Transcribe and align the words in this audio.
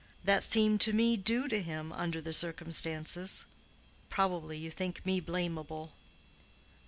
That 0.23 0.43
seemed 0.43 0.81
to 0.81 0.93
me 0.93 1.15
due 1.15 1.47
to 1.47 1.61
him 1.61 1.93
under 1.93 2.21
the 2.21 2.33
circumstances. 2.33 3.45
Probably 4.09 4.57
you 4.57 4.71
think 4.71 5.05
me 5.05 5.19
blamable." 5.21 5.91